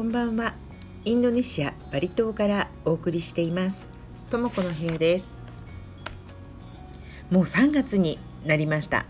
[0.00, 0.54] こんばんは。
[1.04, 3.86] インドネシアバリ島からお送りしています。
[4.30, 5.38] ともこの部屋です。
[7.30, 9.04] もう3月になりました。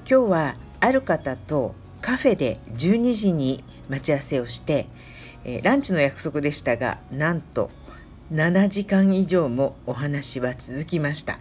[0.00, 4.86] 今日はある方とカフェで12時に待ち合わせをして、
[5.46, 7.70] え、ランチの約束でしたがなんと
[8.30, 11.38] 7時間以上もお話は続きました。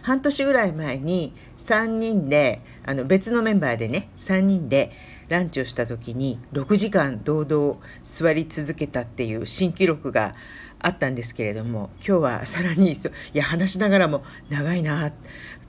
[0.00, 4.92] 半年ぐらい前に3人であの別のメンバーでね3人で
[5.30, 10.34] ランチをした時に6時間堂々座り続けたっていう新記録が
[10.80, 12.96] あったんですけれども今日はさらにい
[13.32, 15.12] や話しながらも長いな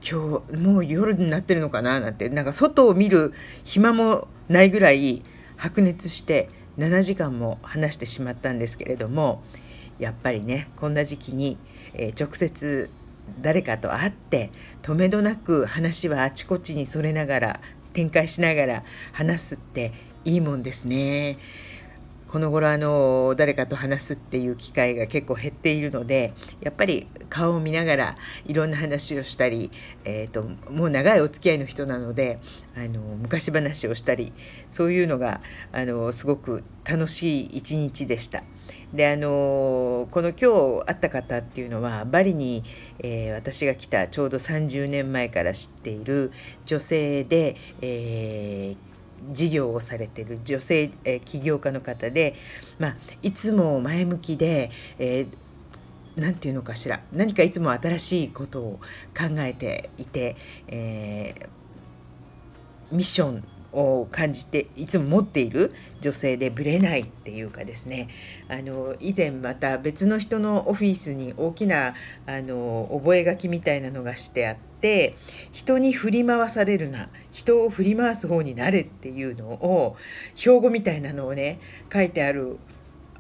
[0.02, 3.34] 今日もう夜になってるのかななんてなんか外を見る
[3.64, 5.22] 暇もないぐらい
[5.58, 6.50] 白熱して
[6.80, 9.44] 7時間も話してしまったんですけれども
[10.00, 11.60] やっぱりねこんな時期に、
[11.94, 12.90] えー、直接
[13.42, 14.50] 誰かと会って
[14.82, 17.60] 止めどなく話はあちこちにそれながら
[17.94, 19.92] 展開しながら話すって
[20.26, 21.38] いいもんですね。
[22.32, 28.16] この頃あの誰かと話すっていう機会が結構減っているのでやっぱり顔を見ながら
[28.46, 29.70] いろんな話をしたり、
[30.06, 32.40] えーと、もう長いお付き合いの人なので
[32.76, 34.32] あの昔話をしたり
[34.70, 35.42] そういうのが
[35.74, 38.44] あのすごく楽しい一日でした。
[38.94, 42.64] であのこの今日会った方っていうのはバリに、
[43.00, 46.32] えー、私が来たちょうど30年前から知っている
[46.66, 48.91] 女性で、えー
[49.30, 52.36] 事業をされてる女性、えー、起業家の方で、
[52.80, 58.80] まあ、いつも前向きで、えー、ていうのかしら何かいつも新しいことを
[59.18, 60.36] 考えていて、
[60.68, 68.10] えー、ミッションを感じていつも持っている女性でぶれないっていうかですね。
[68.50, 71.96] あの以前また別の人のオフィスに大きな
[72.26, 74.71] あの覚書みたいなのがしてあって
[75.52, 79.96] 人に振り回されるな人を振り回す方になれっていうのを
[80.36, 81.60] 標語みたいなのをね
[81.92, 82.58] 書いてある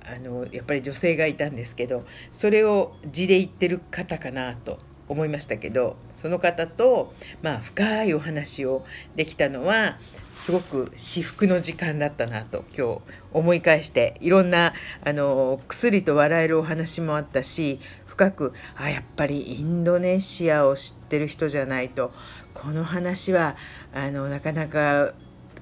[0.05, 8.85] あのやっぱり女性がいたんですけどそれを字で言ってる方かなと思いましたけどその方と、まあ、深いお話を
[9.15, 9.97] できたのは
[10.35, 13.01] すごく至福の時間だったなと今日
[13.33, 14.73] 思い返していろんな
[15.03, 17.79] あの薬と笑えるお話もあったし
[18.21, 22.11] 深くあやっぱりインドネシアを知ってる人じゃないと
[22.53, 23.55] この話は
[23.95, 25.13] あのなかなか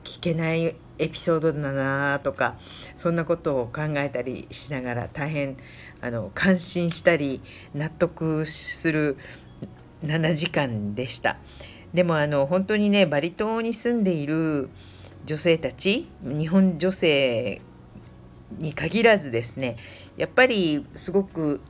[0.03, 2.57] 聞けないエピソードだなとか
[2.97, 5.55] そんなことを考えたりしながら大変
[6.01, 7.41] あの感心したり
[7.73, 9.15] 納得する
[10.03, 11.37] 7時間でした。
[11.93, 14.69] でもあの本当にねバリ島に住んでいる
[15.25, 17.61] 女性たち日本女性
[18.57, 19.77] に限らずですね
[20.17, 21.61] やっぱりすごく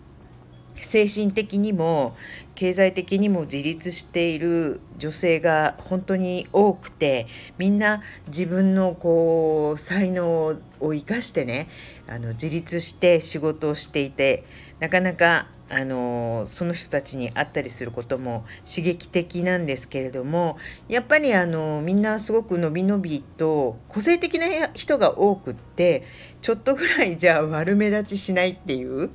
[0.82, 2.16] 精神的にも
[2.56, 11.70] 経済的にも自立している女性が本当に多くてみんな自分のこう才能を生かしてね
[12.08, 14.44] あの自立して仕事をしていて
[14.80, 20.58] なかなかあのその人たちに会ったりすることも刺激的なんですけれども
[20.88, 26.04] やっぱりあのみんなすごくのびのびと個性的な人が多くって
[26.42, 29.12] ちょっとぐらいじゃあ悪目立ちしないっていう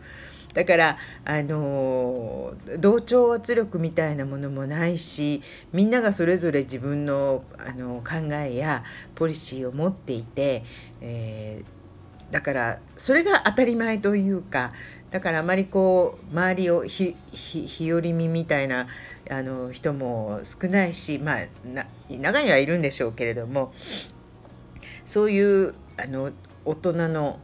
[0.54, 5.42] だからあの同調圧力みたいなものもないし
[5.72, 8.84] みんながそれぞれ自分のあの考えや
[9.16, 10.64] ポリシーを持っていて、
[11.00, 14.72] えー、だからそれが当たり前というか
[15.10, 17.16] だからあまりこう周りを日
[17.92, 18.86] 和見みたいな
[19.30, 21.46] あの人も少ないしまあ
[22.08, 23.72] 中にはいるんでしょうけれども
[25.04, 26.30] そういうあの
[26.64, 27.38] 大人の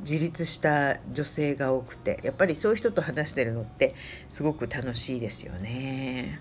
[0.00, 3.94] 自立した女性が多くてやっぱりそういう人と話してるのって
[4.28, 6.40] すごく楽しいですよね。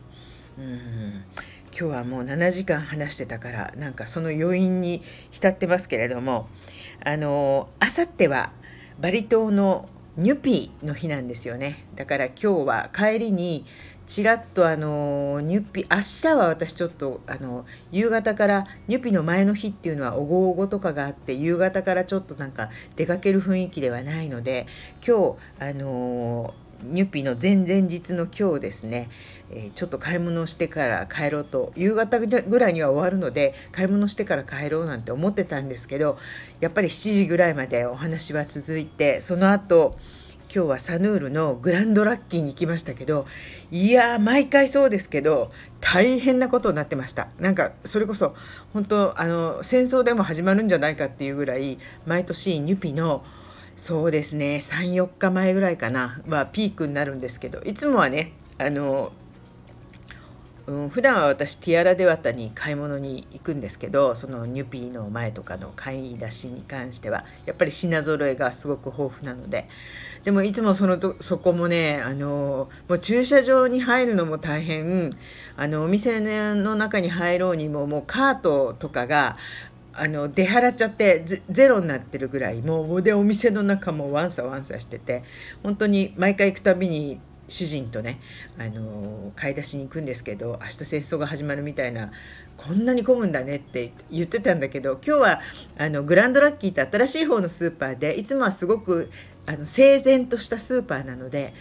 [0.58, 1.24] うん
[1.78, 6.50] 今日はもう7時間話してたからなんかその余韻に浸ってますけれども
[7.04, 8.52] あのあさっては
[9.00, 9.88] バリ島の
[10.18, 13.66] ニュピーの日なんですよねだから今日は帰りに
[14.12, 24.68] ちらっとあのニュピ明日は私ちょっとあの夕方からニュピの前の日っていうのはおごおごとかがあって夕方からちょっとなんか出かける雰囲気ではないので
[25.08, 26.54] 今日あの
[26.84, 29.10] ニュピの前々日の今日ですね、
[29.50, 36.18] えー、ちょっと買い物をしてから帰ろうと夕方ぐらいには終わるので買い物してから帰ろうなんて思ってたんですけど
[36.60, 39.98] やっぱり7時ぐらいまでお話は続いてその後
[40.54, 43.26] 今日はサヌールのグランドラッキーに行きましたけど
[43.72, 45.50] いやー毎回そうですけど
[45.80, 47.30] 大変なことになってました。
[47.40, 48.36] なんかそれこそ
[48.74, 53.24] 本当あの戦争でも始まるんじゃないかっていうぐらい毎年ニュピの
[53.78, 59.14] そうですね34日前ぐらいかなはピークになるんですけどいつもはねあの
[60.72, 69.68] うん、普段は私ティアラデワタに買い物に行くんですけどそのニュピーの前とかの買い出しに関してはやっぱり品揃えがすごく豊富なので。
[70.24, 75.12] でもいつもそのとそこもねあのもう駐車場に入るのも大変。
[75.58, 76.20] あのお店
[76.56, 79.38] の中に入ろうにももうカートとかが
[79.94, 85.24] あの出払っちゃってゼロになってるぐらいもうでお店の中もワンサワンサしてて
[85.64, 87.20] 本当に毎回行くたびに
[87.52, 88.20] 主人とね、
[88.58, 92.12] あの買い出しに行くんですけど明日戦争が始まるみたいな
[92.58, 95.42] こんなに混むんだねって言ってたんだけど今日は
[95.78, 99.10] あのグランドラッキーって新しい方のスーパーでいつもはすごく
[99.46, 101.54] あの整然としたスーパーなので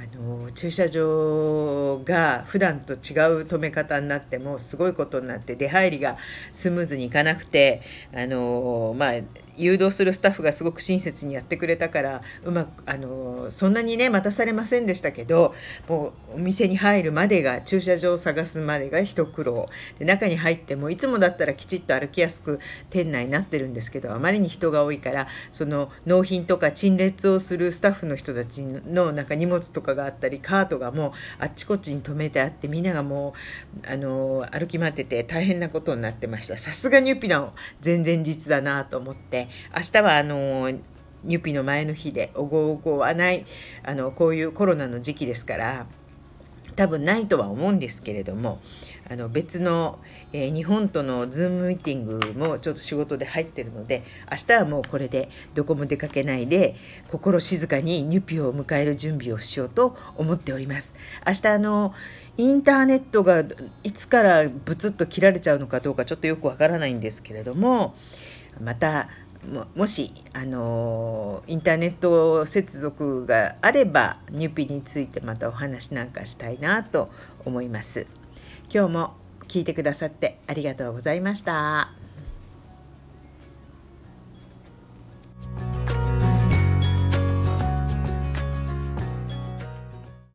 [0.00, 2.98] あの駐車場が普段と違う
[3.42, 6.16] 止め方になってもすごいことになって出入りが
[6.52, 7.82] スムーズにいかなくて
[8.14, 9.12] あのまあ
[9.58, 15.52] 誘導するスタッフがすごく親切にやってくれたからうまくあのそんなにね待たされませんでしたけど
[15.88, 19.68] もうお店に入るまでが駐車場を探すまでが一苦労。
[19.98, 33.34] で中に入ってもいつもだったらきちっと歩きやすく店内になってるんですけどあまりに人が多いからその納品とか陳列をするスタッフの人たちのなんか荷物とかかがあったりカートがもうあっちこっちに止めてあってみんながも
[33.82, 37.52] うあの歩き回ってて大変なことになってましたさすがニュピの
[37.84, 40.70] 前々日だなと思って明日はあの
[41.24, 43.44] ニュピの前の日でおごおごはない
[43.82, 45.86] あのこういうコロナの時期ですから
[46.76, 48.60] 多分ないとは思うんですけれども
[49.10, 49.98] あの別の、
[50.32, 56.76] えー、日本とのズームミーティングもちょっと仕事で入ってるので明日はもうこれでどこも出かけないで
[57.08, 60.94] 心静かにニュピを迎える準備をしようと思っております
[61.26, 61.94] 明日あの
[62.36, 63.44] インターネットが
[63.82, 67.94] いつからブツッと切られちゃうのかどうかちょっとよくわからないんですけれども
[68.60, 69.08] また
[69.46, 77.10] ももし、あのインターネット接続があればニュピについてまたお話なんかしたいなと
[77.44, 78.06] 思います。
[78.72, 79.14] 今日も
[79.48, 81.97] 聞いてくださってありがとうございました。